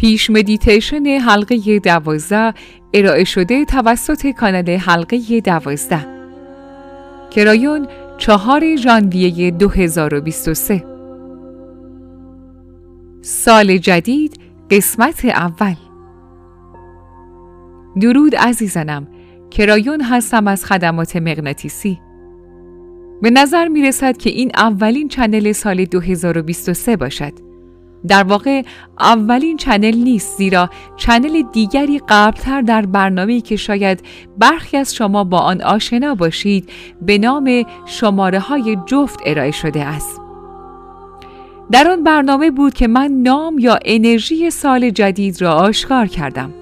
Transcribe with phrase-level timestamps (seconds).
[0.00, 2.54] پیش مدیتیشن حلقه دوازده
[2.94, 6.06] ارائه شده توسط کانال حلقه دوازده.
[7.30, 7.86] کرایون
[8.18, 10.84] چهار ژانویه 2023
[13.20, 14.40] سال جدید
[14.70, 15.74] قسمت اول.
[18.00, 19.08] درود عزیزانم
[19.50, 22.00] کرایون هستم از خدمات مغناطیسی.
[23.22, 27.49] به نظر می رسد که این اولین channel سال 2023 باشد.
[28.08, 28.62] در واقع
[29.00, 34.02] اولین چنل نیست زیرا چنل دیگری قبلتر در برنامه‌ای که شاید
[34.38, 36.68] برخی از شما با آن آشنا باشید
[37.02, 40.20] به نام شماره های جفت ارائه شده است.
[41.70, 46.52] در آن برنامه بود که من نام یا انرژی سال جدید را آشکار کردم.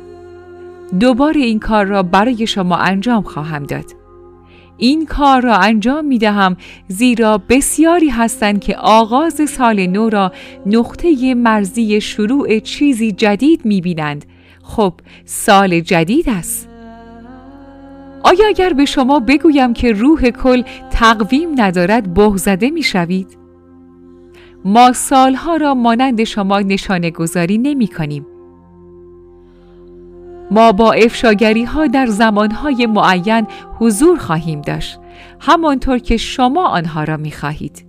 [1.00, 3.97] دوباره این کار را برای شما انجام خواهم داد.
[4.78, 6.56] این کار را انجام می دهم
[6.88, 10.32] زیرا بسیاری هستند که آغاز سال نو را
[10.66, 14.24] نقطه مرزی شروع چیزی جدید می بینند.
[14.62, 14.94] خب
[15.24, 16.68] سال جدید است.
[18.22, 23.38] آیا اگر به شما بگویم که روح کل تقویم ندارد بهزده می شوید؟
[24.64, 28.26] ما سالها را مانند شما نشانه گذاری نمی کنیم.
[30.50, 33.46] ما با افشاگری ها در زمانهای معین
[33.78, 34.98] حضور خواهیم داشت
[35.40, 37.84] همانطور که شما آنها را می خواهید.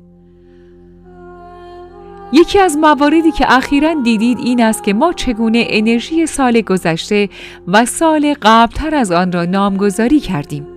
[2.34, 7.30] یکی از مواردی که اخیرا دیدید این است که ما چگونه انرژی سال گذشته
[7.68, 10.68] و سال قبلتر از آن را نامگذاری کردیم.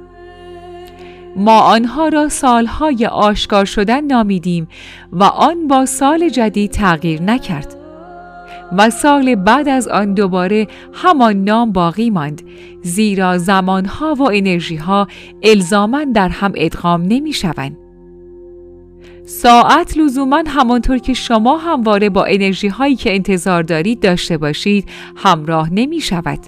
[1.36, 4.68] ما آنها را سالهای آشکار شدن نامیدیم
[5.12, 7.81] و آن با سال جدید تغییر نکرد.
[8.76, 12.42] و سال بعد از آن دوباره همان نام باقی ماند
[12.82, 15.06] زیرا زمانها و انرژیها
[15.42, 17.76] الزاما در هم ادغام نمی شوند.
[19.24, 25.72] ساعت لزوما همانطور که شما همواره با انرژی هایی که انتظار دارید داشته باشید همراه
[25.72, 26.38] نمی شود.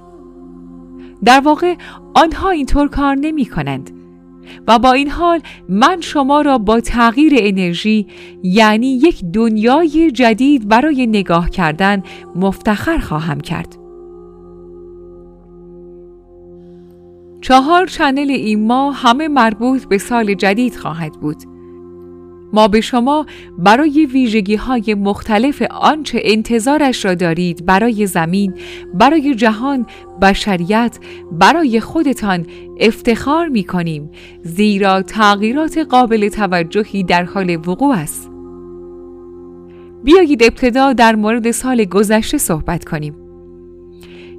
[1.25, 1.75] در واقع
[2.15, 3.91] آنها اینطور کار نمی کنند.
[4.69, 8.06] و با این حال من شما را با تغییر انرژی
[8.43, 12.03] یعنی یک دنیای جدید برای نگاه کردن
[12.37, 13.77] مفتخر خواهم کرد.
[17.41, 21.53] چهار چنل این ماه همه مربوط به سال جدید خواهد بود.
[22.54, 23.26] ما به شما
[23.59, 28.54] برای ویژگی های مختلف آنچه انتظارش را دارید برای زمین،
[28.94, 29.87] برای جهان،
[30.22, 30.98] بشریت،
[31.32, 32.47] برای خودتان
[32.81, 34.10] افتخار می کنیم
[34.42, 38.31] زیرا تغییرات قابل توجهی در حال وقوع است.
[40.04, 43.15] بیایید ابتدا در مورد سال گذشته صحبت کنیم.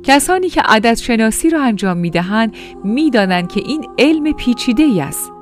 [0.04, 5.02] کسانی که عدد شناسی را انجام می دهند می دانند که این علم پیچیده ای
[5.02, 5.35] است.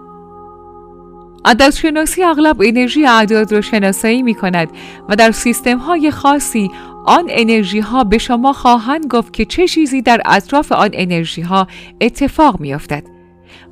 [1.46, 4.70] عدد شناسی اغلب انرژی اعداد را شناسایی می کند
[5.10, 6.72] و در سیستم های خاصی
[7.06, 11.68] آن انرژی ها به شما خواهند گفت که چه چیزی در اطراف آن انرژی ها
[12.02, 13.04] اتفاق می افتد.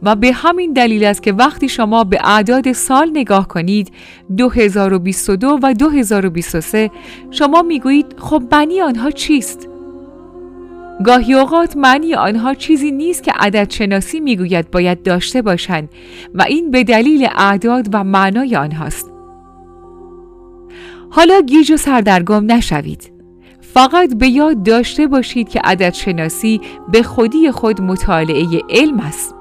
[0.03, 3.91] و به همین دلیل است که وقتی شما به اعداد سال نگاه کنید
[4.37, 6.91] 2022 و 2023
[7.31, 9.70] شما می‌گویید خب بنی آنها چیست؟
[11.03, 15.89] گاهی اوقات معنی آنها چیزی نیست که عدد شناسی می‌گوید باید داشته باشند
[16.33, 19.11] و این به دلیل اعداد و معنای آنهاست.
[21.09, 23.11] حالا گیج و سردرگم نشوید.
[23.61, 29.35] فقط به یاد داشته باشید که عدد شناسی به خودی خود مطالعه علم است.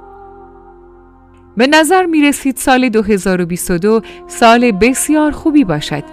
[1.57, 6.05] به نظر می رسید سال 2022 سال بسیار خوبی باشد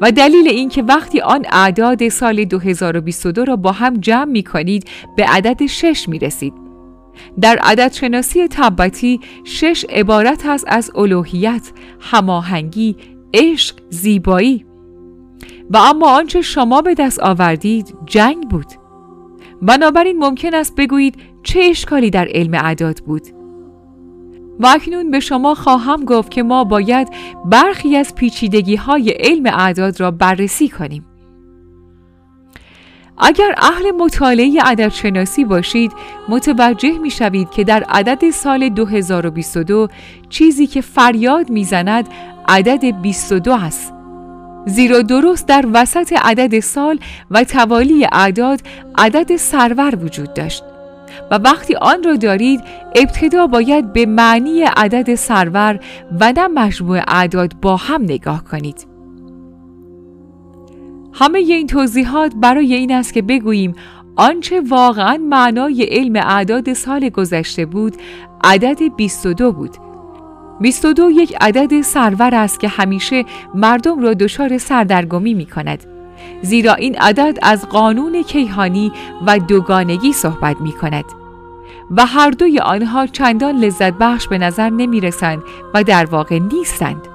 [0.00, 5.24] و دلیل اینکه وقتی آن اعداد سال 2022 را با هم جمع می کنید به
[5.24, 6.54] عدد 6 می رسید.
[7.40, 12.96] در عدد شناسی تبتی شش عبارت است از الوهیت، هماهنگی،
[13.34, 14.66] عشق، زیبایی
[15.70, 18.66] و اما آنچه شما به دست آوردید جنگ بود.
[19.62, 23.22] بنابراین ممکن است بگویید چه اشکالی در علم اعداد بود؟
[24.60, 27.08] و اکنون به شما خواهم گفت که ما باید
[27.44, 31.06] برخی از پیچیدگی های علم اعداد را بررسی کنیم.
[33.18, 35.92] اگر اهل مطالعه عدد شناسی باشید
[36.28, 39.88] متوجه می شوید که در عدد سال 2022
[40.28, 42.08] چیزی که فریاد می‌زند
[42.48, 43.94] عدد 22 است.
[44.66, 46.98] زیرا درست در وسط عدد سال
[47.30, 48.60] و توالی اعداد
[48.98, 50.73] عدد سرور وجود داشت.
[51.30, 52.60] و وقتی آن را دارید
[52.94, 55.80] ابتدا باید به معنی عدد سرور
[56.20, 58.86] و نه مجموع اعداد با هم نگاه کنید.
[61.12, 63.74] همه این توضیحات برای این است که بگوییم
[64.16, 67.96] آنچه واقعا معنای علم اعداد سال گذشته بود
[68.44, 69.76] عدد 22 بود
[70.60, 73.24] 22 یک عدد سرور است که همیشه
[73.54, 75.93] مردم را دچار سردرگمی می کند
[76.44, 78.92] زیرا این عدد از قانون کیهانی
[79.26, 81.04] و دوگانگی صحبت می کند
[81.90, 85.42] و هر دوی آنها چندان لذت بخش به نظر نمی رسند
[85.74, 87.08] و در واقع نیستند.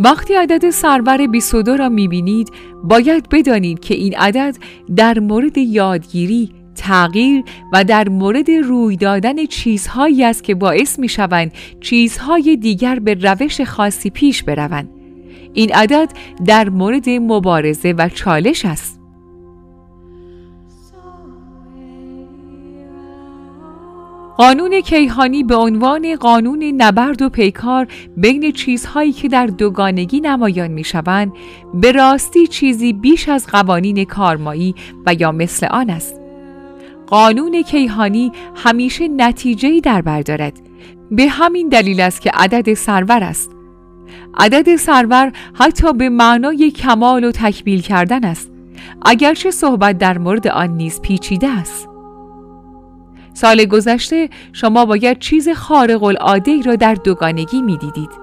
[0.00, 2.50] وقتی عدد سرور 22 را می‌بینید
[2.84, 4.56] باید بدانید که این عدد
[4.96, 11.52] در مورد یادگیری، تغییر و در مورد روی دادن چیزهایی است که باعث می شوند
[11.80, 14.88] چیزهای دیگر به روش خاصی پیش بروند.
[15.52, 16.12] این عدد
[16.46, 19.02] در مورد مبارزه و چالش است.
[24.36, 27.86] قانون کیهانی به عنوان قانون نبرد و پیکار
[28.16, 31.32] بین چیزهایی که در دوگانگی نمایان می شوند
[31.74, 34.74] به راستی چیزی بیش از قوانین کارمایی
[35.06, 36.21] و یا مثل آن است.
[37.12, 40.52] قانون کیهانی همیشه نتیجه‌ای در بر دارد.
[41.10, 43.50] به همین دلیل است که عدد سرور است.
[44.38, 48.50] عدد سرور حتی به معنای کمال و تکمیل کردن است.
[49.04, 51.88] اگرچه صحبت در مورد آن نیز پیچیده است.
[53.34, 58.21] سال گذشته شما باید چیز خارق العاده را در دوگانگی می دیدید.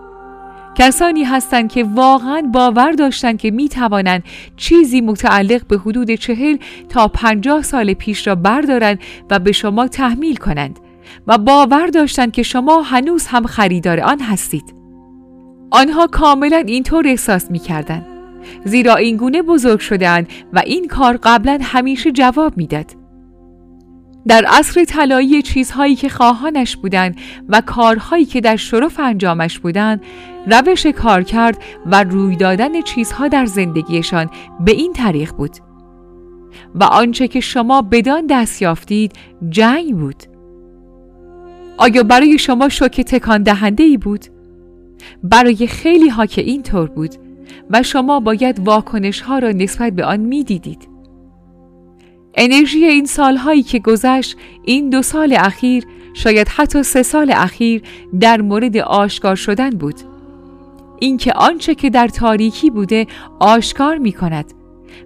[0.80, 4.24] کسانی هستند که واقعا باور داشتند که می توانند
[4.58, 6.58] چیزی متعلق به حدود چهل
[6.90, 9.00] تا پنجاه سال پیش را بردارند
[9.30, 10.80] و به شما تحمیل کنند
[11.28, 14.76] و باور داشتند که شما هنوز هم خریدار آن هستید.
[15.72, 18.06] آنها کاملا اینطور احساس می کردن.
[18.66, 22.99] زیرا این گونه بزرگ شدهاند و این کار قبلا همیشه جواب می‌داد.
[24.30, 27.16] در عصر طلایی چیزهایی که خواهانش بودند
[27.50, 30.02] و کارهایی که در شرف انجامش بودند
[30.48, 34.30] روش کار کرد و روی دادن چیزها در زندگیشان
[34.60, 35.52] به این طریق بود.
[36.76, 39.14] و آنچه که شما بدان دست یافتید
[39.50, 40.24] جنگ بود.
[41.78, 44.26] آیا برای شما شوک تکان دهنده ای بود؟
[45.24, 47.16] برای خیلی ها که اینطور بود
[47.70, 50.99] و شما باید واکنش ها را نسبت به آن می‌دیدید.
[52.34, 55.84] انرژی این سالهایی که گذشت این دو سال اخیر
[56.14, 57.81] شاید حتی سه سال اخیر
[58.20, 59.96] در مورد آشکار شدن بود.
[61.00, 63.08] اینکه آنچه که در تاریکی بوده
[63.40, 64.54] آشکار می کند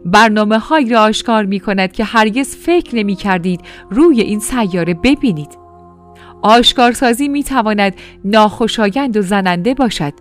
[0.06, 5.58] برنامه هایی را آشکار می کند که هرگز فکر نمی کردید روی این سیاره ببینید.
[6.42, 10.14] آشکارسازی می تواند ناخوشایند و زننده باشد.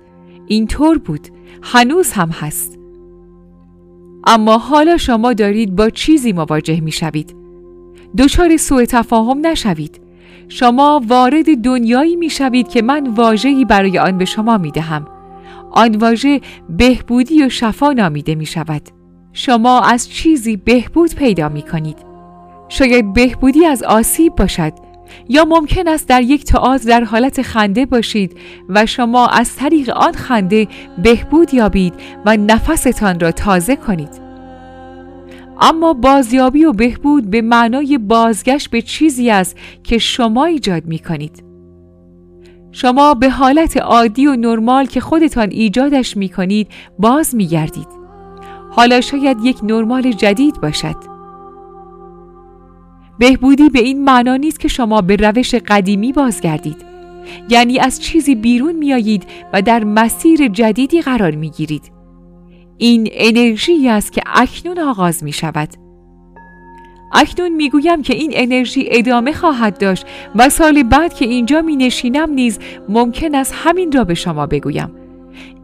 [0.46, 1.28] اینطور بود.
[1.62, 2.81] هنوز هم هست.
[4.24, 7.36] اما حالا شما دارید با چیزی مواجه می شوید.
[8.18, 10.00] دچار سوء تفاهم نشوید.
[10.48, 15.06] شما وارد دنیایی می شوید که من واجهی برای آن به شما می دهم.
[15.70, 18.82] آن واژه بهبودی و شفا نامیده می شود.
[19.32, 21.96] شما از چیزی بهبود پیدا می کنید.
[22.68, 24.72] شاید بهبودی از آسیب باشد
[25.28, 28.36] یا ممکن است در یک تئاتر در حالت خنده باشید
[28.68, 30.68] و شما از طریق آن خنده
[31.02, 31.94] بهبود یابید
[32.26, 34.22] و نفستان را تازه کنید
[35.60, 41.44] اما بازیابی و بهبود به معنای بازگشت به چیزی است که شما ایجاد می کنید.
[42.72, 46.68] شما به حالت عادی و نرمال که خودتان ایجادش می کنید
[46.98, 47.88] باز می گردید.
[48.70, 51.11] حالا شاید یک نرمال جدید باشد.
[53.18, 56.76] بهبودی به این معنا نیست که شما به روش قدیمی بازگردید.
[57.48, 61.92] یعنی از چیزی بیرون میایید و در مسیر جدیدی قرار می‌گیرید.
[62.78, 65.68] این انرژی است که اکنون آغاز می شود
[67.14, 72.30] اکنون می‌گویم که این انرژی ادامه خواهد داشت و سال بعد که اینجا می نشینم
[72.30, 72.58] نیز
[72.88, 74.90] ممکن است همین را به شما بگویم.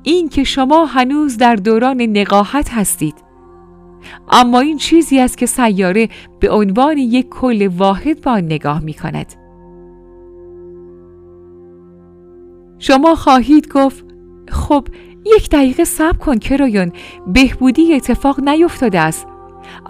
[0.03, 3.28] این که شما هنوز در دوران نقاهت هستید.
[4.31, 6.09] اما این چیزی است که سیاره
[6.41, 9.35] به عنوان یک کل واحد با نگاه می کند.
[12.79, 14.05] شما خواهید گفت
[14.49, 14.89] خب
[15.27, 16.93] یک دقیقه صبر کن کرایون
[17.27, 19.27] بهبودی اتفاق نیفتاده است.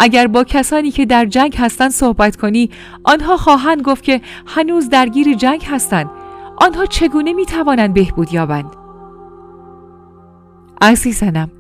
[0.01, 2.71] اگر با کسانی که در جنگ هستند صحبت کنی
[3.05, 6.11] آنها خواهند گفت که هنوز درگیر جنگ هستند.
[6.57, 8.71] آنها چگونه می توانند بهبود یابند؟
[10.83, 11.51] عزیزانم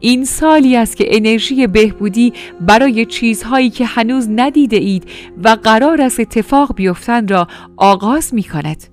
[0.00, 5.04] این سالی است که انرژی بهبودی برای چیزهایی که هنوز ندیده اید
[5.44, 8.84] و قرار است اتفاق بیفتند را آغاز می کند.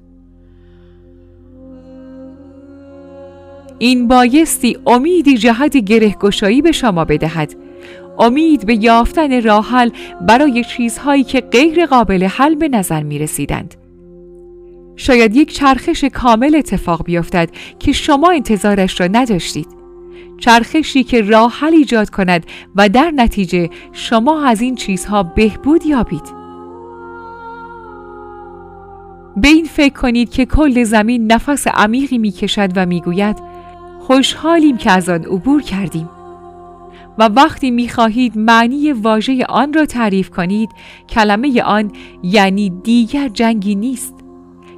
[3.79, 7.55] این بایستی امیدی جهت گرهگشایی به شما بدهد
[8.19, 9.89] امید به یافتن راه حل
[10.21, 13.75] برای چیزهایی که غیر قابل حل به نظر می رسیدند.
[14.95, 19.80] شاید یک چرخش کامل اتفاق بیفتد که شما انتظارش را نداشتید.
[20.37, 26.41] چرخشی که راه حل ایجاد کند و در نتیجه شما از این چیزها بهبود یابید.
[29.37, 33.37] به این فکر کنید که کل زمین نفس عمیقی می کشد و می گوید
[33.99, 36.09] خوشحالیم که از آن عبور کردیم.
[37.17, 40.69] و وقتی می خواهید معنی واژه آن را تعریف کنید
[41.09, 41.91] کلمه آن
[42.23, 44.20] یعنی دیگر جنگی نیست.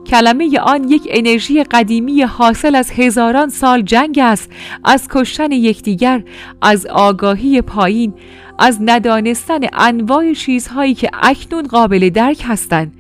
[0.08, 4.50] کلمه آن یک انرژی قدیمی حاصل از هزاران سال جنگ است
[4.84, 6.24] از کشتن یکدیگر
[6.62, 8.14] از آگاهی پایین
[8.60, 12.94] از ندانستن انواع چیزهایی که اکنون قابل درک هستند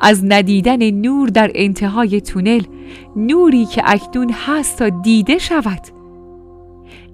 [0.00, 2.62] از ندیدن نور در انتهای تونل
[3.16, 5.80] نوری که اکنون هست تا دیده شود.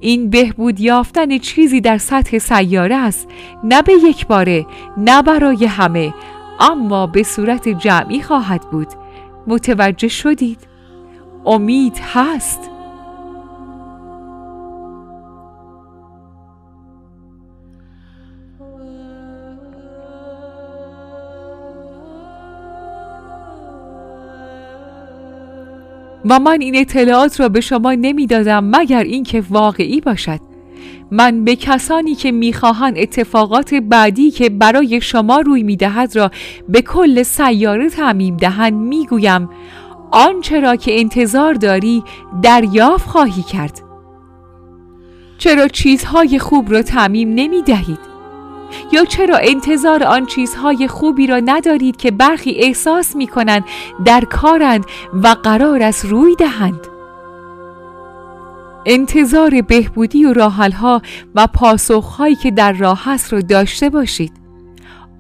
[0.01, 3.29] این بهبود یافتن چیزی در سطح سیاره است
[3.65, 6.15] نه به یک باره نه برای همه
[6.61, 8.89] اما به صورت جمعی خواهد بود.
[9.47, 10.59] متوجه شدید.
[11.47, 12.61] امید هست.
[26.25, 30.52] و من این اطلاعات را به شما نمی‌دادم مگر اینکه واقعی باشد.
[31.13, 36.31] من به کسانی که می‌خواهند اتفاقات بعدی که برای شما روی می‌دهد را
[36.69, 39.49] به کل سیاره تعمیم دهند می‌گویم
[40.11, 42.03] آنچه را که انتظار داری
[42.43, 43.81] دریافت خواهی کرد
[45.39, 47.99] چرا چیزهای خوب را تعمیم نمی دهید؟
[48.93, 53.65] یا چرا انتظار آن چیزهای خوبی را ندارید که برخی احساس می کنند
[54.05, 54.85] در کارند
[55.23, 56.92] و قرار است روی دهند
[58.87, 61.03] انتظار بهبودی و راحلها
[61.35, 64.33] و پاسخهایی که در راه است را داشته باشید.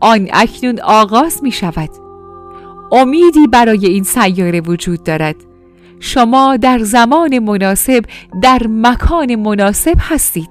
[0.00, 1.90] آن اکنون آغاز می شود
[2.92, 5.37] امیدی برای این سیاره وجود دارد.
[6.00, 8.04] شما در زمان مناسب
[8.42, 10.49] در مکان مناسب هستید.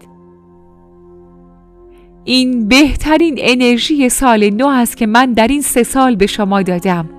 [2.23, 7.09] این بهترین انرژی سال نو است که من در این سه سال به شما دادم.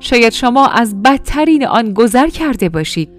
[0.00, 3.15] شاید شما از بدترین آن گذر کرده باشید.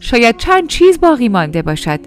[0.00, 2.00] شاید چند چیز باقی مانده باشد.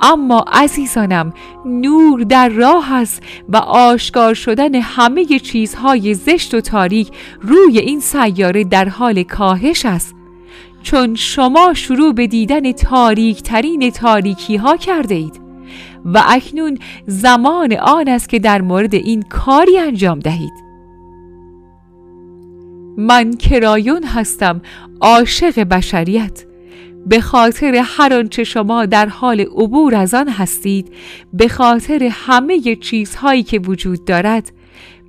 [0.00, 1.32] اما عزیزانم
[1.64, 7.10] نور در راه است و آشکار شدن همه چیزهای زشت و تاریک
[7.40, 10.14] روی این سیاره در حال کاهش است.
[10.82, 15.40] چون شما شروع به دیدن تاریک ترین تاریکی ها کرده اید
[16.04, 20.52] و اکنون زمان آن است که در مورد این کاری انجام دهید.
[22.98, 24.60] من کرایون هستم
[25.00, 26.44] عاشق بشریت.
[27.06, 30.92] به خاطر هر آنچه شما در حال عبور از آن هستید
[31.32, 34.52] به خاطر همه چیزهایی که وجود دارد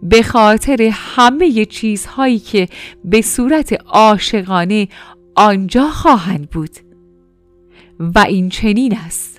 [0.03, 2.67] به خاطر همه چیزهایی که
[3.05, 4.87] به صورت عاشقانه
[5.35, 6.69] آنجا خواهند بود.
[7.99, 9.36] و این چنین است.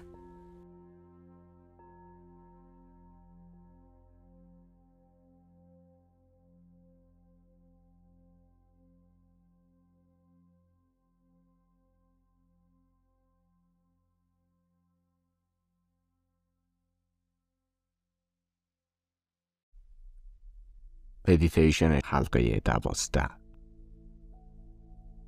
[21.28, 23.28] مدیتیشن حلقه دوازده.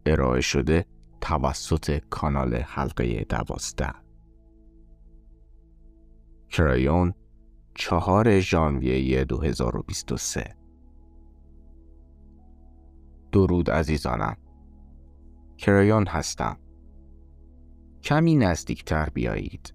[0.07, 0.87] ارائه شده
[1.21, 3.95] توسط کانال حلقه دوازده.
[6.49, 7.15] کرایون
[7.75, 10.57] چهار ژانویه 2023
[13.33, 14.37] درود عزیزانم.
[15.59, 16.57] کرایون هستم.
[18.03, 19.75] کمی نزدیکتر بیایید.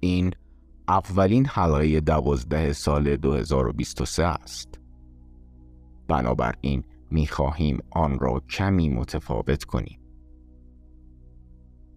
[0.00, 0.34] این
[0.88, 4.80] اولین حلقه دوازده سال 2023 است.
[6.08, 9.98] بنابراین می خواهیم آن را کمی متفاوت کنیم.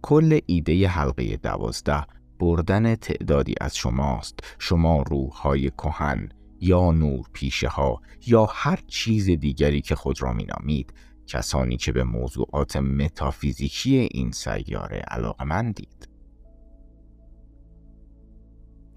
[0.01, 2.05] کل ایده حلقه دوازده
[2.39, 6.29] بردن تعدادی از شماست شما روحهای کهن
[6.59, 10.93] یا نور پیشه ها یا هر چیز دیگری که خود را مینامید
[11.27, 16.16] کسانی که به موضوعات متافیزیکی این سیاره علاقمندید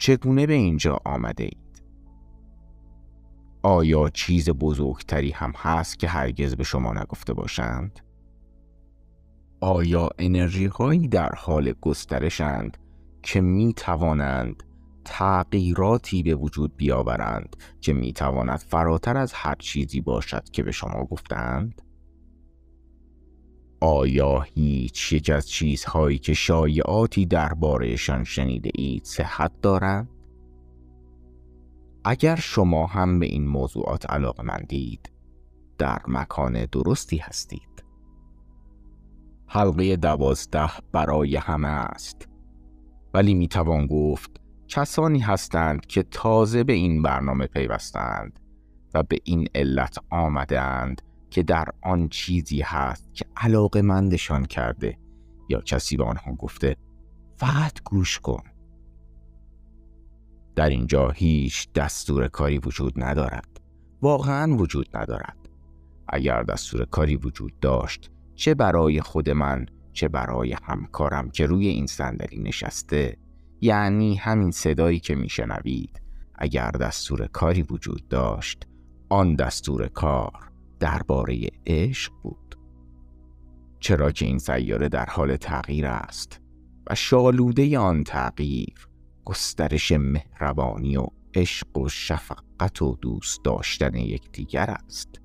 [0.01, 1.83] چگونه به اینجا آمده اید؟
[3.63, 8.01] آیا چیز بزرگتری هم هست که هرگز به شما نگفته باشند؟
[9.61, 12.77] آیا انرژی هایی در حال گسترشند
[13.23, 14.63] که می توانند
[15.05, 21.05] تغییراتی به وجود بیاورند که می تواند فراتر از هر چیزی باشد که به شما
[21.05, 21.83] گفتند؟
[23.81, 30.09] آیا هیچ یک از چیزهایی که شایعاتی دربارهشان شنیده اید صحت دارند؟
[32.05, 35.13] اگر شما هم به این موضوعات علاقه مندید
[35.79, 37.85] در مکان درستی هستید
[39.47, 42.29] حلقه دوازده برای همه است
[43.15, 48.41] ولی می‌توان گفت کسانی هستند که تازه به این برنامه پیوستند
[48.95, 54.99] و به این علت آمدند که در آن چیزی هست که علاقه مندشان کرده
[55.49, 56.77] یا کسی به آنها گفته
[57.37, 58.43] فقط گوش کن.
[60.57, 63.61] در اینجا هیچ دستور کاری وجود ندارد.
[64.03, 65.37] واقعا وجود ندارد.
[66.09, 71.87] اگر دستور کاری وجود داشت چه برای خود من چه برای همکارم که روی این
[71.87, 73.17] صندلی نشسته
[73.61, 76.03] یعنی همین صدایی که میشنوید
[76.35, 78.67] اگر دستور کاری وجود داشت
[79.09, 80.50] آن دستور کار
[80.81, 82.59] درباره عشق بود.
[83.81, 86.41] چرا که این سیاره در حال تغییر است
[86.87, 88.89] و شالوده آن تغییر
[89.25, 95.21] گسترش مهربانی و عشق و شفقت و دوست داشتن یکدیگر است.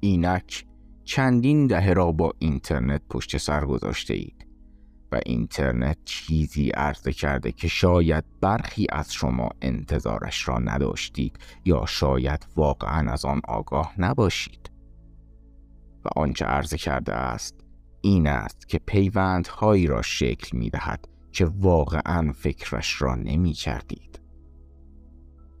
[0.00, 0.66] اینک
[1.04, 4.46] چندین دهه را با اینترنت پشت سر گذاشته اید.
[5.12, 12.46] و اینترنت چیزی عرضه کرده که شاید برخی از شما انتظارش را نداشتید یا شاید
[12.56, 14.70] واقعا از آن آگاه نباشید
[16.04, 17.54] و آنچه عرضه کرده است
[18.00, 24.20] این است که پیوندهایی را شکل می دهد که واقعا فکرش را نمی کردید.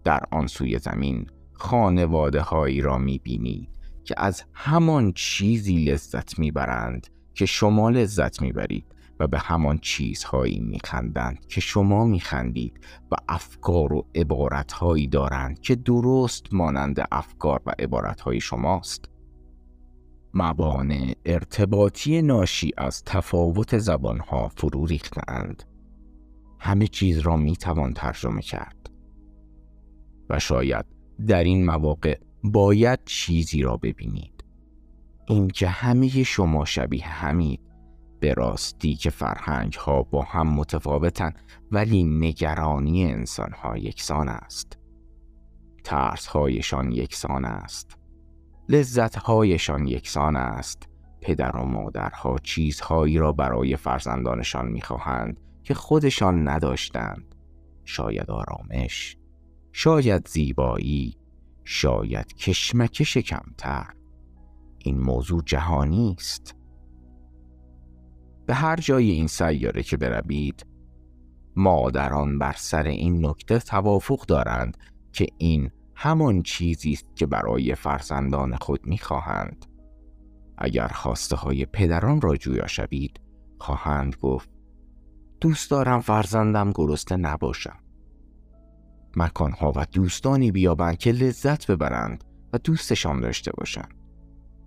[0.04, 3.68] در آن سوی زمین خانواده هایی را می بینید
[4.04, 8.94] که از همان چیزی لذت می‌برند که شما لذت می‌برید
[9.26, 17.06] به همان چیزهایی میخندند که شما میخندید و افکار و عبارتهایی دارند که درست مانند
[17.12, 19.04] افکار و عبارتهای شماست.
[20.34, 25.62] مبانع ارتباطی ناشی از تفاوت زبانها فرو ریختند
[26.58, 28.90] همه چیز را می‌توان ترجمه کرد.
[30.30, 30.84] و شاید
[31.26, 34.44] در این مواقع باید چیزی را ببینید.
[35.28, 37.60] اینکه همه شما شبیه همید
[38.22, 41.32] به راستی که فرهنگ ها با هم متفاوتن
[41.72, 44.78] ولی نگرانی انسان ها یکسان است.
[45.84, 47.98] ترس هایشان یکسان است.
[48.68, 50.88] لذت هایشان یکسان است.
[51.20, 57.34] پدر و مادرها چیزهایی را برای فرزندانشان می‌خواهند که خودشان نداشتند.
[57.84, 59.16] شاید آرامش
[59.72, 61.16] شاید زیبایی
[61.64, 63.86] شاید کشمکش کمتر.
[64.78, 66.61] این موضوع جهانی است.
[68.52, 70.66] به هر جای این سیاره که بروید.
[71.56, 74.76] مادران بر سر این نکته توافق دارند
[75.12, 79.66] که این همان چیزی است که برای فرزندان خود می‌خواهند.
[80.58, 83.20] اگر خواسته های پدران را جویا شوید
[83.58, 84.50] خواهند گفت
[85.40, 87.78] دوست دارم فرزندم گرسنه نباشم.
[89.16, 93.94] مکانها و دوستانی بیابند که لذت ببرند و دوستشان داشته باشند.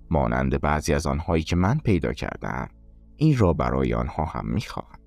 [0.09, 2.69] مانند بعضی از آنهایی که من پیدا کردم
[3.17, 4.99] این را برای آنها هم می‌خواهم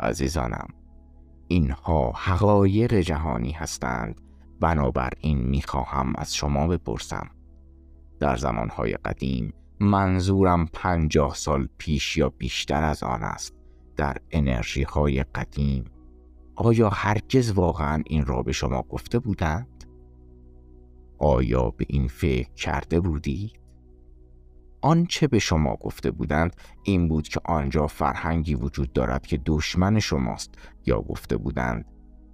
[0.00, 0.68] عزیزانم
[1.48, 4.20] اینها حقایق جهانی هستند
[4.60, 7.30] بنابراین می‌خواهم از شما بپرسم
[8.20, 13.54] در زمانهای قدیم منظورم پنجاه سال پیش یا بیشتر از آن است
[13.96, 15.84] در انرژی های قدیم
[16.56, 19.84] آیا هرگز واقعا این را به شما گفته بودند؟
[21.18, 23.65] آیا به این فکر کرده بودید؟
[24.80, 30.54] آنچه به شما گفته بودند این بود که آنجا فرهنگی وجود دارد که دشمن شماست
[30.86, 31.84] یا گفته بودند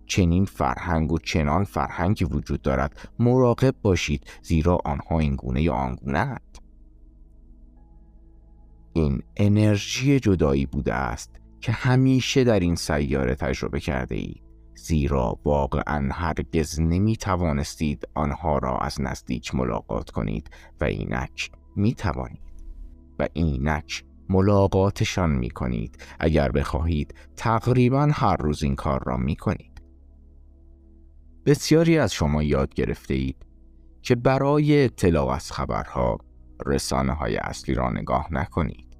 [0.06, 6.36] چنین فرهنگ و چنان فرهنگی وجود دارد مراقب باشید زیرا آنها این گونه یا آنگونه
[8.92, 14.42] این انرژی جدایی بوده است که همیشه در این سیاره تجربه کرده اید
[14.74, 20.50] زیرا واقعا هرگز نمی توانستید آنها را از نزدیک ملاقات کنید
[20.80, 22.52] و اینک می توانید
[23.18, 29.82] و اینک ملاقاتشان می کنید اگر بخواهید تقریبا هر روز این کار را می کنید
[31.46, 33.46] بسیاری از شما یاد گرفته اید
[34.02, 36.18] که برای اطلاع از خبرها
[36.66, 38.96] رسانه های اصلی را نگاه نکنید.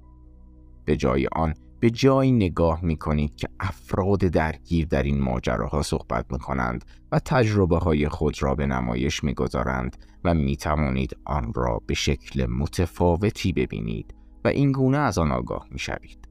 [0.85, 6.25] به جای آن به جایی نگاه می کنید که افراد درگیر در این ماجراها صحبت
[6.31, 11.53] می کنند و تجربه های خود را به نمایش می گذارند و می توانید آن
[11.53, 14.13] را به شکل متفاوتی ببینید
[14.45, 16.27] و این گونه از آن آگاه می شوید.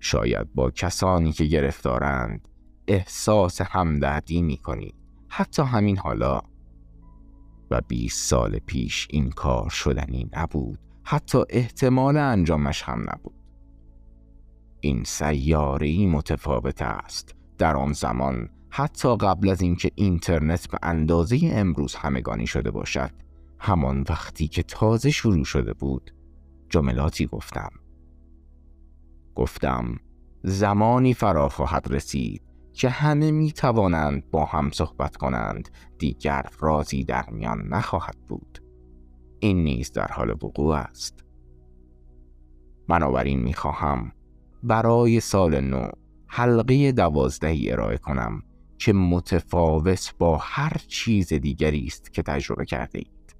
[0.00, 2.48] شاید با کسانی که گرفتارند
[2.88, 4.94] احساس همدردی می کنید
[5.28, 6.40] حتی همین حالا.
[7.70, 10.78] و 20 سال پیش این کار شدنی نبود.
[11.02, 13.33] حتی احتمال انجامش هم نبود.
[14.84, 17.34] این سیاره متفاوت است.
[17.58, 23.10] در آن زمان حتی قبل از اینکه اینترنت به اندازه امروز همگانی شده باشد
[23.58, 26.14] همان وقتی که تازه شروع شده بود
[26.68, 27.70] جملاتی گفتم.
[29.34, 29.96] گفتم
[30.42, 32.42] زمانی فرا خواهد رسید
[32.72, 35.68] که همه می توانند با هم صحبت کنند
[35.98, 38.62] دیگر رازی در میان نخواهد بود.
[39.40, 41.24] این نیز در حال وقوع است.
[42.88, 44.12] بنابراین می خواهم
[44.64, 45.88] برای سال نو
[46.26, 48.42] حلقه دوازدهی ارائه کنم
[48.78, 53.36] که متفاوت با هر چیز دیگری است که تجربه کرده اید.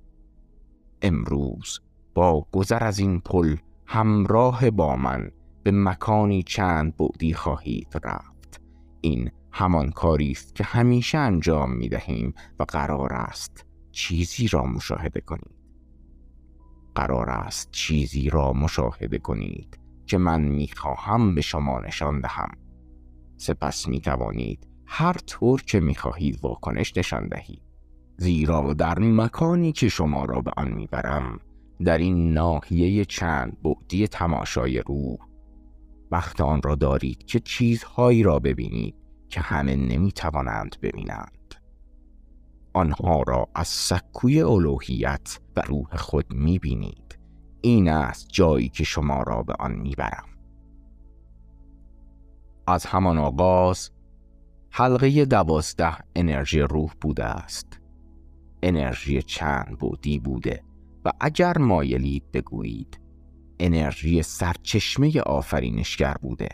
[1.02, 1.80] امروز
[2.14, 3.56] با گذر از این پل
[3.86, 5.30] همراه با من
[5.62, 8.60] به مکانی چند بعدی خواهید رفت.
[9.00, 15.20] این همان کاری است که همیشه انجام می دهیم و قرار است چیزی را مشاهده
[15.20, 15.54] کنید.
[16.94, 22.50] قرار است چیزی را مشاهده کنید که من می خواهم به شما نشان دهم.
[23.36, 27.62] سپس می توانید هر طور که می خواهید واکنش نشان دهید.
[28.16, 31.38] زیرا در مکانی که شما را به آن می‌برم
[31.84, 35.18] در این ناحیه چند بعدی تماشای روح
[36.10, 38.94] وقت آن را دارید که چیزهایی را ببینید
[39.28, 41.54] که همه نمی توانند ببینند
[42.72, 47.03] آنها را از سکوی الوهیت و روح خود می بینید
[47.64, 50.28] این است جایی که شما را به آن می‌برم.
[52.66, 53.90] از همان آغاز
[54.70, 57.80] حلقه دوازده انرژی روح بوده است.
[58.62, 60.62] انرژی چند بودی بوده
[61.04, 63.00] و اگر مایلید بگویید
[63.60, 66.48] انرژی سرچشمه آفرینشگر بوده.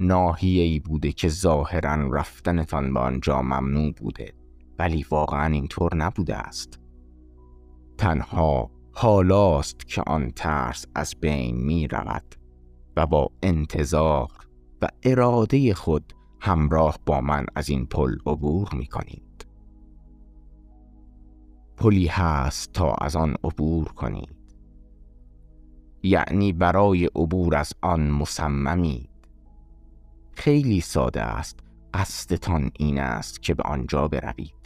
[0.00, 4.32] ناحیه‌ای بوده که ظاهرا رفتنتان به آنجا ممنوع بوده
[4.78, 6.80] ولی واقعا اینطور نبوده است.
[7.98, 12.34] تنها حالاست که آن ترس از بین می رود
[12.96, 14.28] و با انتظار
[14.82, 19.46] و اراده خود همراه با من از این پل عبور می کنید.
[21.76, 24.36] پلی هست تا از آن عبور کنید.
[26.02, 29.10] یعنی برای عبور از آن مصممید.
[30.32, 31.58] خیلی ساده است.
[31.94, 34.59] قصدتان این است که به آنجا بروید.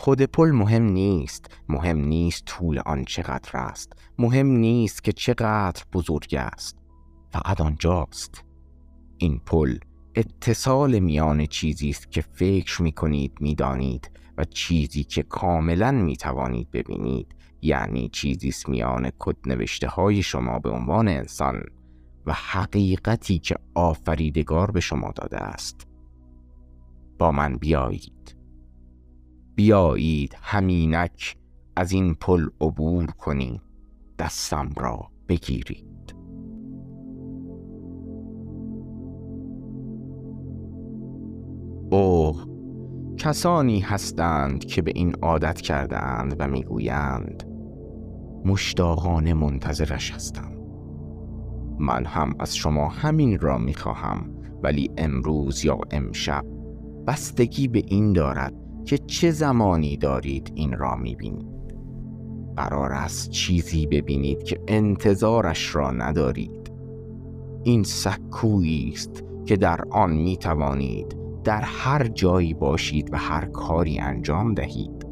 [0.00, 1.46] خود پل مهم نیست.
[1.68, 6.76] مهم نیست طول آن چقدر است مهم نیست که چقدر بزرگ است.
[7.30, 8.44] فقط آنجاست.
[9.18, 9.78] این پل
[10.14, 16.16] اتصال میان چیزی است که فکر می کنید می دانید و چیزی که کاملا می
[16.16, 17.34] توانید ببینید.
[17.62, 21.62] یعنی چیزی میان کد نوشته های شما به عنوان انسان
[22.26, 25.86] و حقیقتی که آفریدگار به شما داده است.
[27.18, 28.39] با من بیایید.
[29.54, 31.36] بیایید همینک
[31.76, 33.60] از این پل عبور کنید
[34.18, 36.14] دستم را بگیرید.
[41.90, 42.46] اوه
[43.16, 47.44] کسانی هستند که به این عادت کرده اند و می‌گویند
[48.44, 50.52] مشتاقانه منتظرش هستم.
[51.78, 54.30] من هم از شما همین را می‌خواهم
[54.62, 56.44] ولی امروز یا امشب
[57.06, 58.54] بستگی به این دارد
[58.90, 61.74] که چه زمانی دارید این را می‌بینید.
[62.56, 66.72] قرار است چیزی ببینید که انتظارش را ندارید.
[67.64, 73.98] این سکویی است که در آن می توانید در هر جایی باشید و هر کاری
[73.98, 75.06] انجام دهید.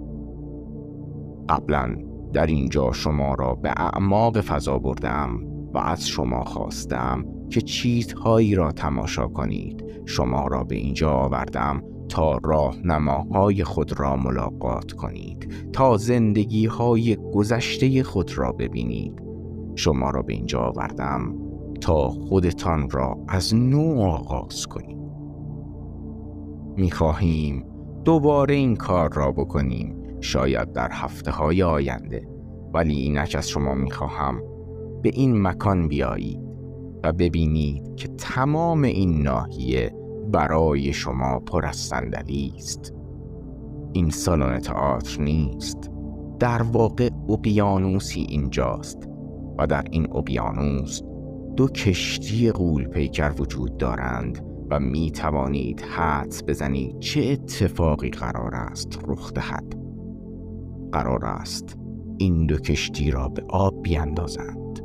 [1.49, 1.97] قبلا
[2.33, 5.41] در اینجا شما را به اعماق فضا بردم
[5.75, 9.85] و از شما خواستم که چیزهایی را تماشا کنید.
[10.07, 18.03] شما را به اینجا آوردم تا راهنماهای خود را ملاقات کنید تا زندگی های گذشته
[18.03, 19.23] خود را ببینید.
[19.75, 21.35] شما را به اینجا آوردم
[21.81, 24.99] تا خودتان را از نو آغاز کنید.
[26.77, 27.64] می‌خواهیم
[28.05, 32.29] دوباره این کار را بکنیم شاید در هفته های آینده.
[32.75, 34.42] ولی اینک از شما می‌خواهم
[35.03, 36.40] به این مکان بیایید
[37.05, 39.97] و ببینید که تمام این ناحیه
[40.31, 42.95] برای شما پر از صندلی است.
[43.93, 45.91] این سالن تئاتر نیست.
[46.38, 49.09] در واقع اقیانوسی اینجاست
[49.59, 51.03] و در این اقیانوس
[51.57, 58.99] دو کشتی غول پیکر وجود دارند و می توانید حدس بزنید چه اتفاقی قرار است
[59.07, 59.75] رخ دهد.
[60.93, 61.77] قرار است
[62.19, 64.81] این دو کشتی را به آب بیاندازند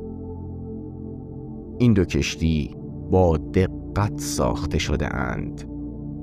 [1.79, 2.75] این دو کشتی
[3.13, 5.69] با دقت ساخته شده اند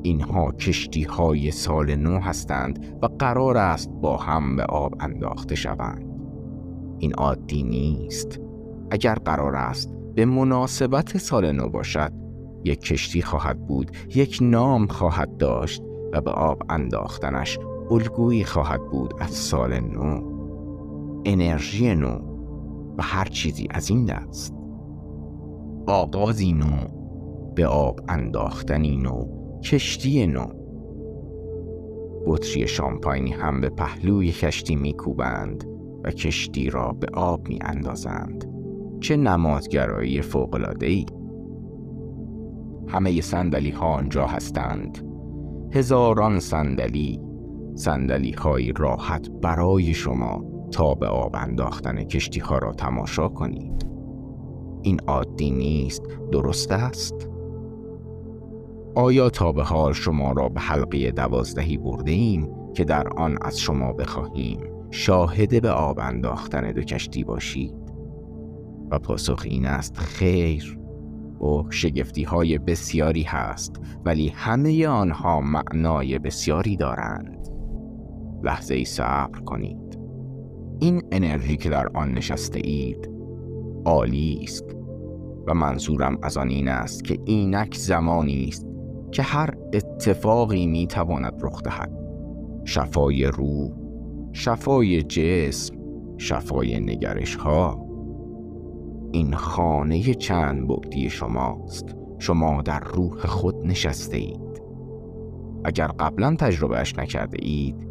[0.03, 6.05] اینها کشتی های سال نو هستند و قرار است با هم به آب انداخته شوند.
[6.99, 8.41] این عادی نیست.
[8.91, 12.13] اگر قرار است به مناسبت سال نو باشد
[12.65, 17.59] یک کشتی خواهد بود یک نام خواهد داشت و به آب انداختنش
[17.91, 20.23] الگویی خواهد بود از سال نو.
[21.25, 22.19] انرژی نو
[22.99, 24.60] و هر چیزی از این دست.
[25.91, 26.87] آغازی نو
[27.55, 29.25] به آب انداختنی نو
[29.61, 30.47] کشتی نو.
[32.27, 35.65] بطری شامپاینی هم به پهلوی کشتی میکوبند
[36.05, 38.45] و کشتی را به آب می اندازند.
[39.01, 41.07] چه نمادگرایی فوقلاده ای
[42.89, 45.07] همه صندلی ها آنجا هستند.
[45.73, 47.21] هزاران صندلی
[47.75, 53.90] صندلی های راحت برای شما تا به آب انداختن کشتی ها را تماشا کنید.
[54.83, 57.29] این عادی نیست درست است؟
[58.95, 63.59] آیا تا به حال شما را به حلقه دوازدهی برده ایم که در آن از
[63.59, 67.75] شما بخواهیم؟ شاهده به آب انداختن دو کشتی باشید.
[68.91, 70.79] و پاسخ این است خیر.
[71.39, 77.49] او شگفتی های بسیاری هست ولی همه آنها معنای بسیاری دارند.
[78.43, 79.99] لحظه ای صبر کنید.
[80.81, 83.20] این انرژی که در آن نشسته اید
[83.85, 84.65] عالی است.
[85.47, 88.67] و منظورم از آن این است که اینک زمانی است
[89.13, 91.93] که هر اتفاقی می تواند رخ دهد.
[92.65, 93.71] شفای روح
[94.33, 95.75] شفای جسم
[96.19, 97.87] شفای نگرش ها
[99.13, 101.97] این خانه چند بعدی شماست.
[102.19, 104.63] شما در روح خود نشسته اید.
[105.65, 107.89] اگر قبلا تجربهش نکرده اید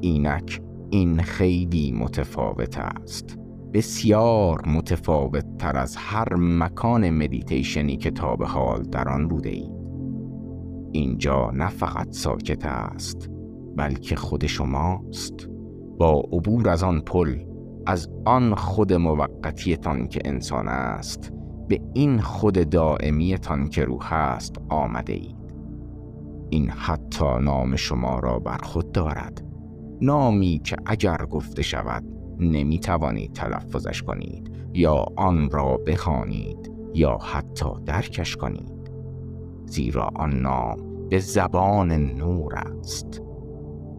[0.00, 3.38] اینک این خیلی متفاوت است.
[3.72, 9.82] بسیار متفاوت تر از هر مکان مدیتیشنی که تا به حال در آن بوده اید
[10.92, 13.30] اینجا نه فقط ساکت است
[13.76, 15.48] بلکه خود شماست.
[15.98, 17.38] با عبور از آن پل
[17.86, 21.32] از آن خود موقتیتان که انسان است
[21.68, 25.36] به این خود دائمیتان که روح است آمده اید.
[26.50, 29.42] این حتی نام شما را بر خود دارد.
[30.00, 32.04] نامی که اگر گفته شود
[32.50, 38.90] نمی توانید تلفظش کنید یا آن را بخوانید یا حتی درکش کنید.
[39.66, 43.22] زیرا آن نام به زبان نور است.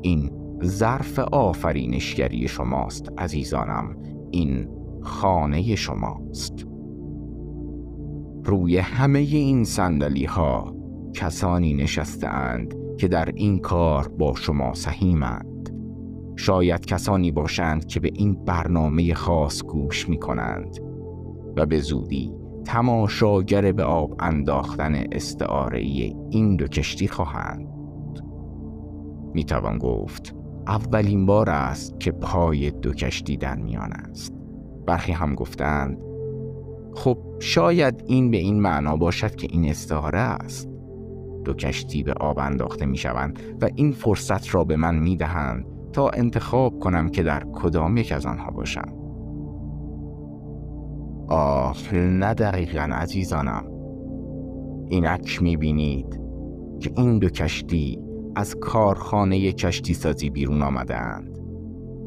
[0.02, 0.32] این
[0.64, 3.98] ظرف آفرینشگری شماست عزیزانم.
[4.32, 4.70] این
[5.02, 6.68] خانه شماست.
[8.44, 10.76] روی همه این سندلی ها
[11.14, 15.53] کسانی نشستند که در این کار با شما سهیمند.
[16.36, 20.78] شاید کسانی باشند که به این برنامه خاص گوش می کنند
[21.58, 22.32] و به زودی
[22.66, 25.80] تماشاگر به آب انداختن استعاره
[26.30, 27.68] این دو کشتی خواهند.
[29.34, 30.36] می توان گفت
[30.68, 34.34] اولین بار است که پای دو کشتی در میان است.
[34.86, 35.98] برخی هم گفتند
[36.96, 40.70] خب شاید این به این معنا باشد که این استعاره است.
[41.46, 45.73] دو کشتی به آب انداخته می شوند و این فرصت را به من می دهند
[45.94, 48.94] تا انتخاب کنم که در کدام یک از آنها باشم.
[51.28, 53.66] آه نه دقیقا عزیزانم.
[54.90, 56.20] اینک می بینید
[56.80, 58.00] که این دو کشتی
[58.36, 61.40] از کارخانه کشتی سازی بیرون آمدند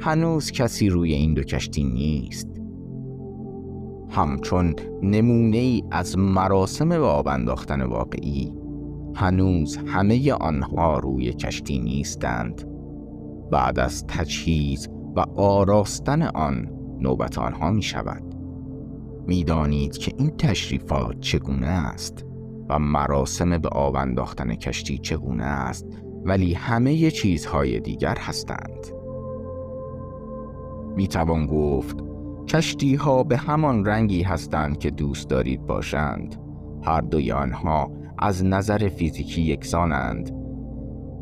[0.01, 2.49] هنوز کسی روی این دو کشتی نیست.
[4.11, 8.55] همچون نمونه ای از مراسم به آب انداختن واقعی
[9.15, 12.76] هنوز همه آنها روی کشتی نیستند.
[13.51, 16.69] بعد از تجهیز و آراستن آن
[17.01, 18.23] نوبت آنها می شود
[19.27, 22.25] می‌دانید که این تشریفات چگونه است
[22.69, 25.87] و مراسم به آب انداختن کشتی چگونه است
[26.25, 28.87] ولی همه چیزهای دیگر هستند.
[30.97, 31.97] می توان گفت
[32.49, 36.37] کشتی ها به همان رنگی هستند که دوست دارید باشند.
[36.83, 40.46] هر دوی آنها از نظر فیزیکی یکسانند.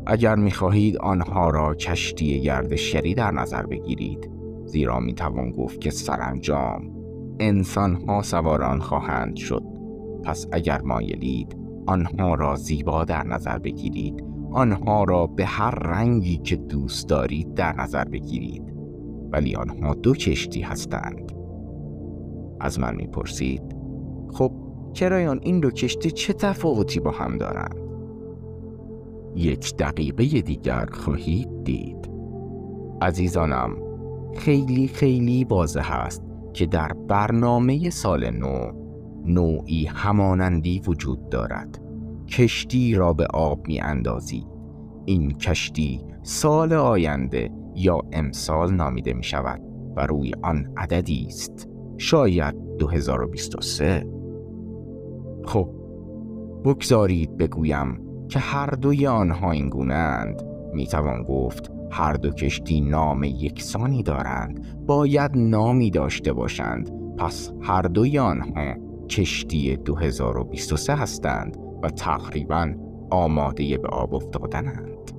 [0.07, 4.29] اگر می خواهید آنها را کشتی گردشگری در نظر بگیرید
[4.65, 6.95] زیرا می توان گفت که سرانجام
[7.39, 9.63] انسان ها سواران خواهند شد.
[10.23, 14.23] پس اگر مایلید آنها را زیبا در نظر بگیرید.
[14.51, 18.73] آنها را به هر رنگی که دوست دارید در نظر بگیرید.
[19.31, 21.31] ولی آنها دو کشتی هستند.
[22.59, 23.75] از من می‌پرسید
[24.33, 24.51] خب
[24.93, 27.84] کرایان این دو کشتی چه تفاوتی با هم دارند؟
[29.35, 32.09] یک دقیقه دیگر خواهید دید.
[33.01, 33.75] عزیزانم
[34.35, 38.71] خیلی خیلی واضح است که در برنامه سال نو
[39.25, 41.81] نوعی همانندی وجود دارد.
[42.27, 44.45] کشتی را به آب می اندازی.
[45.05, 49.61] این کشتی سال آینده یا امسال نامیده می شود
[49.95, 51.69] و روی آن عددی است.
[51.97, 54.07] شاید 2023
[55.45, 55.69] خب
[56.65, 60.35] بگذارید بگویم که هر دوی آنها این گونه
[60.73, 64.85] می توان گفت هر دو کشتی نام یکسانی دارند.
[64.85, 66.91] باید نامی داشته باشند.
[67.17, 68.73] پس هر دوی آنها
[69.09, 72.73] کشتی 2023 هستند و تقریبا
[73.09, 75.11] آماده به آب افتادنند.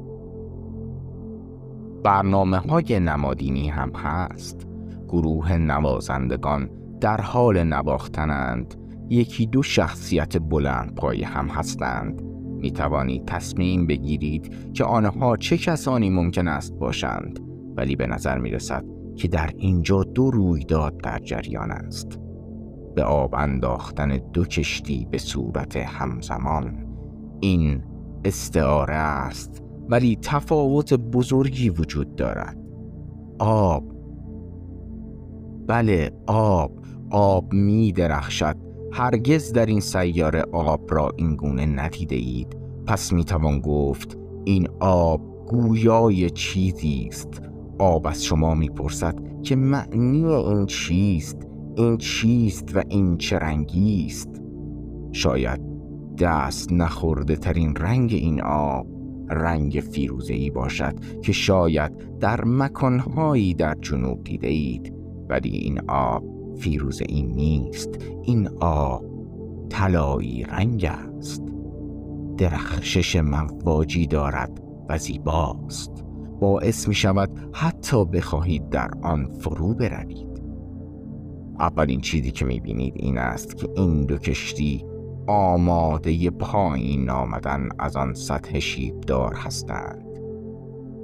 [2.04, 4.66] برنامه های نمادینی هم هست.
[5.08, 8.74] گروه نوازندگان در حال نواختنند.
[9.08, 12.35] یکی دو شخصیت بلند پای هم هستند.
[12.60, 17.40] می توانید تصمیم بگیرید که آنها چه کسانی ممکن است باشند
[17.76, 18.84] ولی به نظر می رسد
[19.16, 22.20] که در اینجا دو رویداد در جریان است.
[22.94, 26.86] به آب انداختن دو کشتی به صورت همزمان.
[27.40, 27.82] این
[28.24, 32.56] استعاره است ولی تفاوت بزرگی وجود دارد.
[33.38, 33.84] آب.
[35.66, 36.72] بله آب.
[37.10, 38.65] آب می درخشد
[38.96, 42.56] هرگز در این سیاره آب را اینگونه ندیده اید
[42.86, 47.42] پس می توان گفت این آب گویای چیزی است.
[47.78, 51.36] آب از شما می‌پرسد که معنی این چیست
[51.76, 54.42] این چیست و این چه رنگی است.
[55.12, 55.60] شاید
[56.18, 58.86] دست نخورده ترین رنگ این آب
[59.30, 64.94] رنگ فیروزهی باشد که شاید در مکانهایی در جنوب دیده اید
[65.28, 67.88] ولی این آب فیروزهی نیست.
[68.22, 69.04] این آب
[69.68, 71.42] طلایی رنگ است.
[72.36, 76.04] درخشش مواجی دارد و زیباست.
[76.40, 80.42] باعث می شود حتی بخواهید در آن فرو بروید.
[81.58, 84.84] اولین چیزی که می بینید این است که این دو کشتی
[85.26, 90.06] آماده پایین آمدن از آن سطح شیبدار هستند.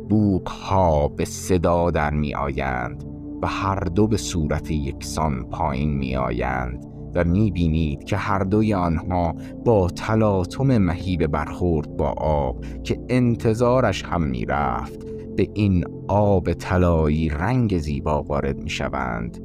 [0.08, 3.12] بوق ها به صدا در می آیند.
[3.42, 8.74] و هر دو به صورت یکسان پایین می آیند و می بینید که هر دوی
[8.74, 16.52] آنها با تلاطم مهیب برخورد با آب که انتظارش هم می رفت به این آب
[16.52, 19.38] طلایی رنگ زیبا وارد می شوند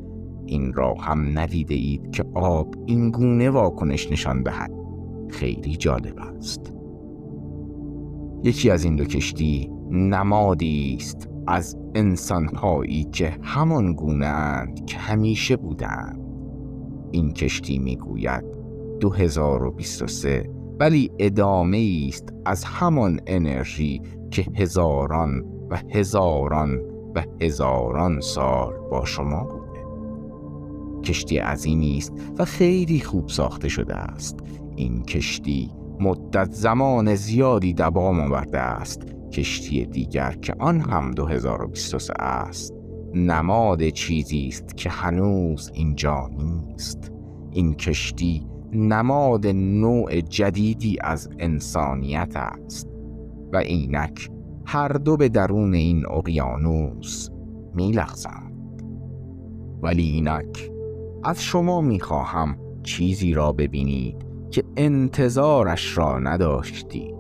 [0.46, 4.72] این را هم ندیده اید که آب این گونه واکنش نشان دهد.
[5.30, 6.74] خیلی جالب است.
[8.44, 11.30] یکی از این دو کشتی نمادی است.
[11.48, 16.22] از انسانهایی که همان گونه اند که همیشه بودند.
[17.12, 18.44] این کشتی می‌گوید
[19.00, 26.82] 2023 ولی ادامه است از همان انرژی که هزاران و هزاران
[27.16, 29.68] و هزاران سال با شما بوده.
[31.04, 34.40] کشتی عظیمی است و خیلی خوب ساخته شده است.
[34.76, 39.17] این کشتی مدت زمان زیادی دوام آورده است.
[39.32, 42.74] کشتی دیگر که آن هم 2023 است.
[43.14, 47.12] نماد چیزی است که هنوز اینجا نیست.
[47.52, 52.88] این کشتی نماد نوع جدیدی از انسانیت است
[53.54, 54.30] و اینک
[54.66, 57.30] هر دو به درون این اقیانوس
[57.76, 58.84] میلغزند.
[59.82, 60.72] ولی اینک
[61.24, 67.17] از شما می‌خواهم چیزی را ببینید که انتظارش را نداشتید.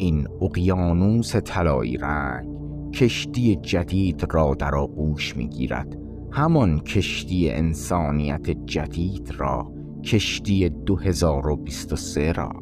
[0.00, 2.46] این اقیانوس طلایی رنگ
[2.92, 5.98] کشتی جدید را در آغوش می‌گیرد.
[6.32, 9.72] همان کشتی انسانیت جدید را
[10.04, 12.52] کشتی 2023 را.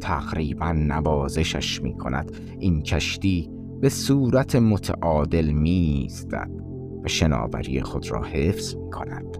[0.00, 6.08] تقریبا نوازشش می کند این کشتی به صورت متعادل می
[7.04, 9.38] و شناوری خود را حفظ می کند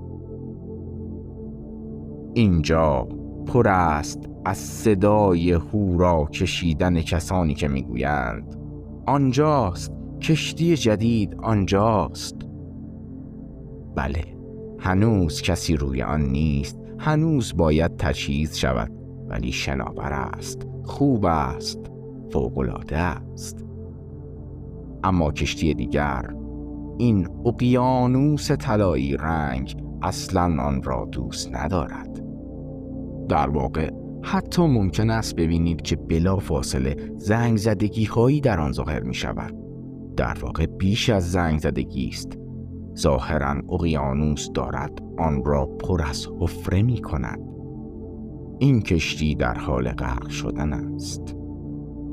[2.35, 3.09] اینجا
[3.47, 8.57] پر است از صدای هورا کشیدن کسانی که می‌گویند.
[9.07, 12.37] آنجاست کشتی جدید آنجاست.
[13.97, 14.25] بله
[14.79, 16.81] هنوز کسی روی آن نیست.
[16.99, 18.93] هنوز باید تجهیز شود
[19.29, 21.79] ولی شناور است خوب است
[22.33, 23.65] فوقالعاده است.
[25.05, 26.35] اما کشتی دیگر
[26.99, 32.23] این اقیانوس طلایی رنگ اصلا آن را دوست ندارد.
[33.29, 39.01] در واقع حتی ممکن است ببینید که بلا فاصله زنگ زدگی هایی در آن ظاهر
[39.01, 39.55] می شود
[40.17, 42.39] در واقع بیش از زنگ زدگی است.
[42.97, 47.41] ظاهرا اقیانوس دارد آن را پر از حفره می کند
[48.59, 51.37] این کشتی در حال غرق شدن است.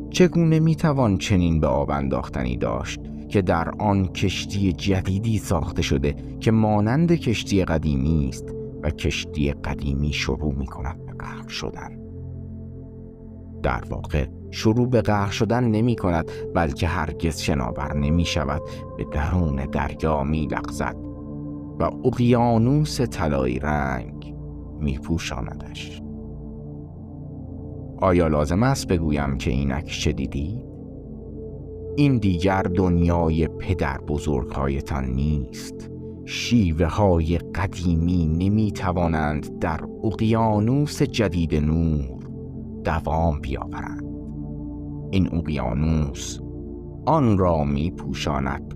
[0.09, 2.99] چگونه می توان چنین به آب انداختنی داشت
[3.29, 8.45] که در آن کشتی جدیدی ساخته شده که مانند کشتی قدیمی است
[8.83, 12.00] و کشتی قدیمی شروع می کند به غرق شدن؟
[13.63, 18.61] در واقع شروع به غرق شدن نمی کند بلکه هرگز شناور نمی شود
[18.97, 20.95] به درون دریا می لغزد
[21.79, 24.35] و اقیانوس طلایی رنگ
[24.79, 26.01] می پوشاندش
[27.97, 30.65] آیا لازم است بگویم که اینک چه دیدی؟
[31.95, 35.89] این دیگر دنیای پدر بزرگهایتان نیست
[36.25, 42.20] شیوه های قدیمی نمی توانند در اقیانوس جدید نور
[42.83, 44.05] دوام بیاورند.
[45.11, 46.39] این اقیانوس
[47.05, 48.73] آن را می پوشاند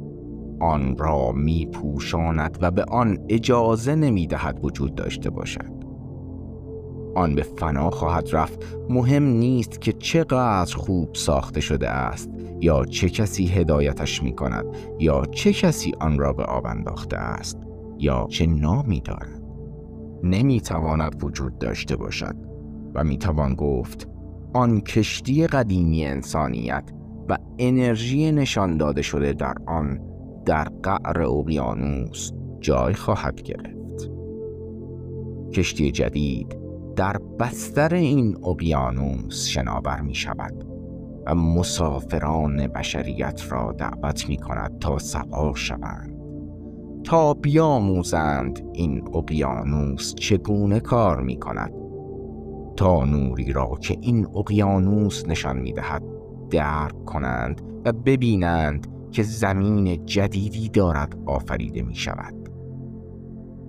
[0.60, 5.86] آن را می پوشاند و به آن اجازه نمی دهد وجود داشته باشد.
[7.16, 8.66] آن به فنا خواهد رفت.
[8.90, 12.30] مهم نیست که چقدر خوب ساخته شده است
[12.62, 14.66] یا چه کسی هدایتش می کند
[15.00, 17.58] یا چه کسی آن را به آب انداخته است
[17.98, 19.42] یا چه نامی دارد.
[20.24, 22.36] نمی تواند وجود داشته باشد.
[22.96, 24.08] و می توان گفت
[24.54, 26.92] آن کشتی قدیمی انسانیت
[27.30, 30.00] و انرژی نشان داده شده در آن
[30.46, 34.12] در قعر اقیانوس جای خواهد گرفت.
[35.54, 36.58] کشتی جدید
[36.96, 40.66] در بستر این اقیانوس شناور می شود
[41.26, 46.16] و مسافران بشریت را دعوت می کند تا سوار شوند.
[47.04, 51.85] تا بیاموزند این اقیانوس چگونه کار می کند
[52.76, 56.04] تا نوری را که این اقیانوس نشان می دهد
[56.50, 62.50] درک کنند و ببینند که زمین جدیدی دارد آفریده می شود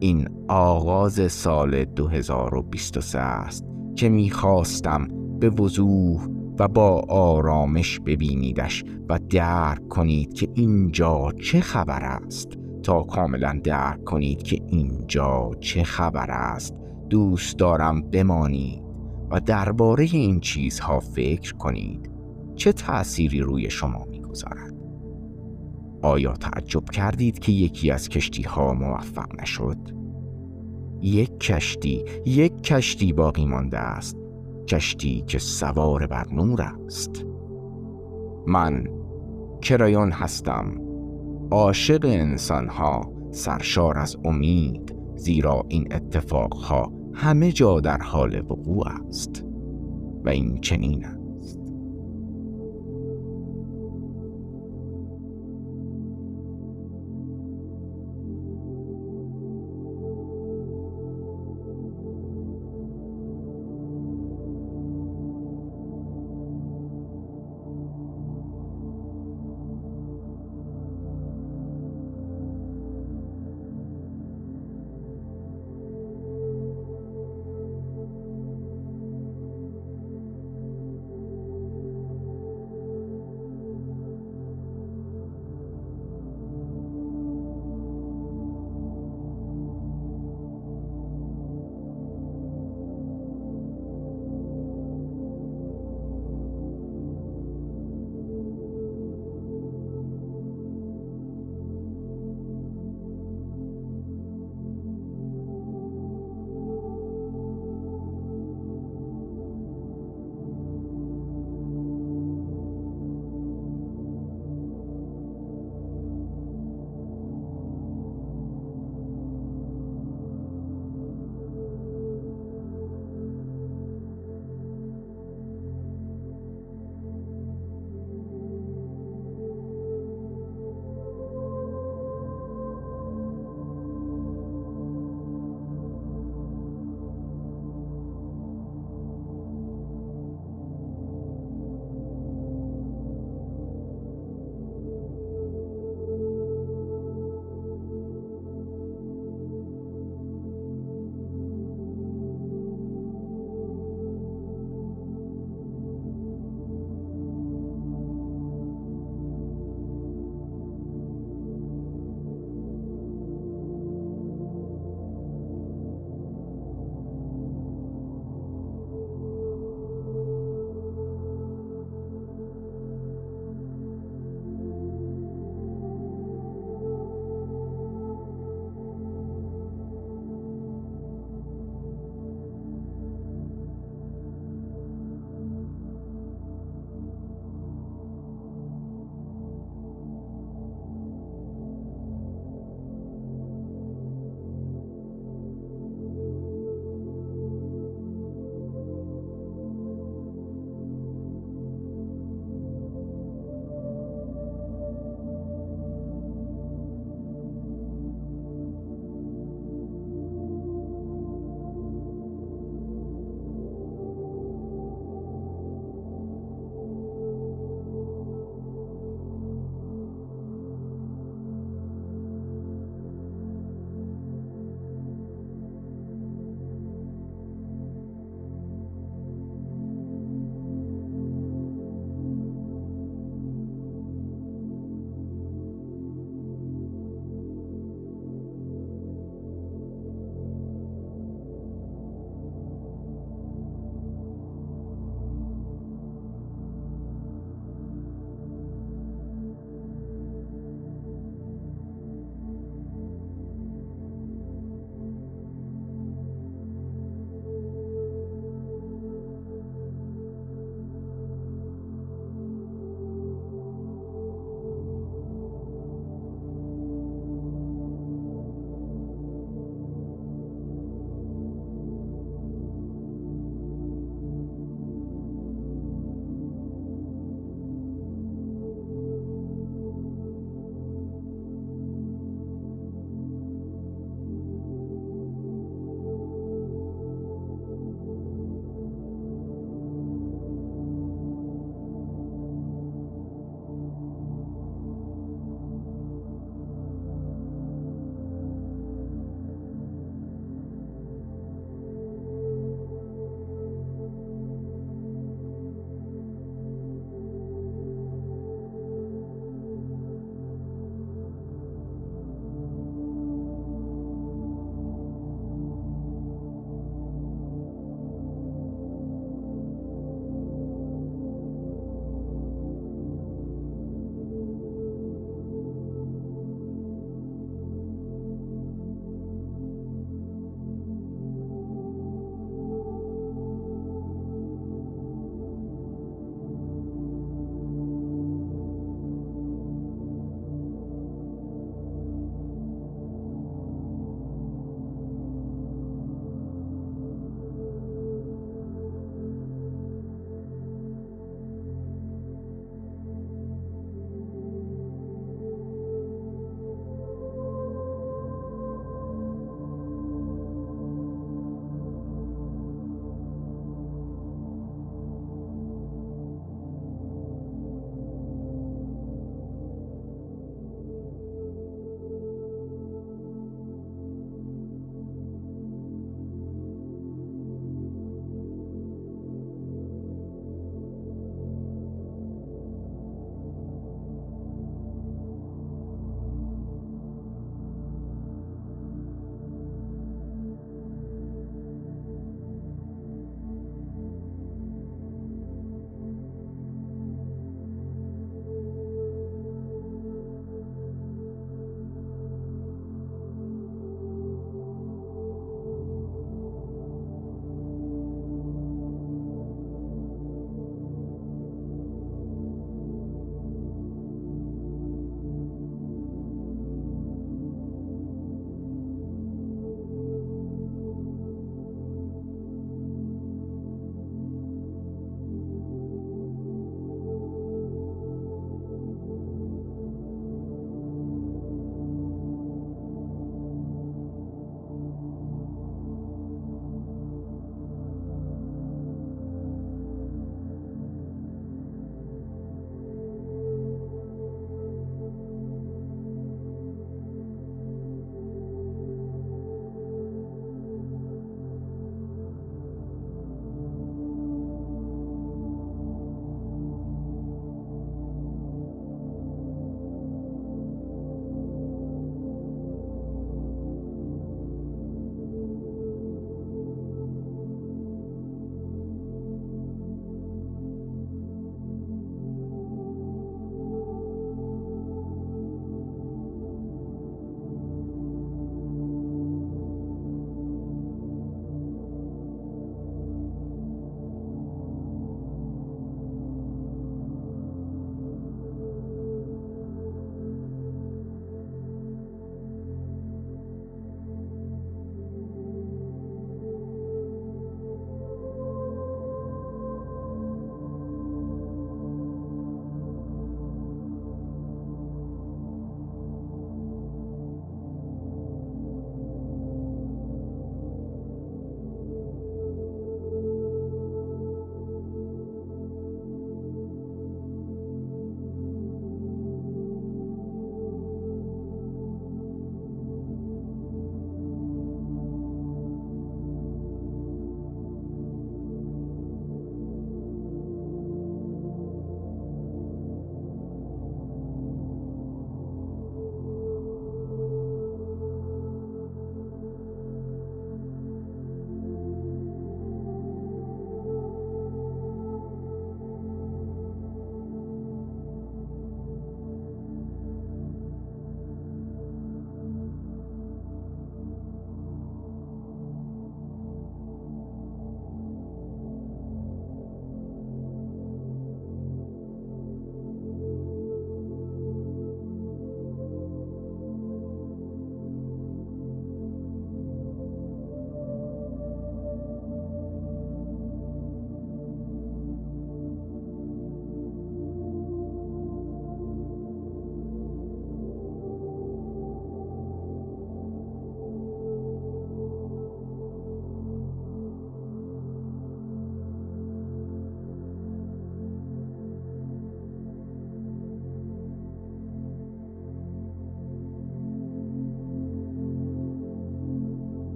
[0.00, 3.64] این آغاز سال 2023 است
[3.96, 5.08] که می خواستم
[5.40, 6.28] به وضوح
[6.58, 12.48] و با آرامش ببینیدش و درک کنید که اینجا چه خبر است.
[12.82, 16.74] تا کاملا درک کنید که اینجا چه خبر است.
[17.10, 18.87] دوست دارم بمانید.
[19.30, 22.10] و درباره این چیزها فکر کنید.
[22.54, 24.74] چه تأثیری روی شما می‌گذارد؟
[26.02, 29.78] آیا تعجب کردید که یکی از کشتی ها موفق نشد؟
[31.00, 34.16] یک کشتی یک کشتی باقی مانده است.
[34.68, 37.24] کشتی که سوار بر نور است.
[38.46, 38.84] من
[39.62, 40.80] کرایون هستم.
[41.50, 49.44] عاشق انسانها سرشار از امید زیرا این اتفاقها همه جا در حال وقوع است
[50.24, 51.06] و این چنین